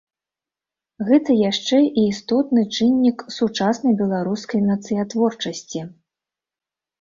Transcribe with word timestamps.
Гэта 1.09 1.35
яшчэ 1.51 1.77
і 2.01 2.05
істотны 2.13 2.63
чыннік 2.77 3.19
сучаснай 3.37 3.93
беларускай 4.01 4.61
нацыятворчасці. 4.71 5.85